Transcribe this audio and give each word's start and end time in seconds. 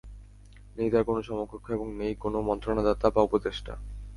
নেই 0.75 0.89
তাঁর 0.91 1.03
কোন 1.03 1.17
সমকক্ষ 1.21 1.67
এবং 1.71 1.87
নেই 1.97 2.13
কোন 2.15 2.33
মন্ত্রণাদাতা 2.41 3.07
বা 3.09 3.21
উপদেষ্টা। 3.21 3.73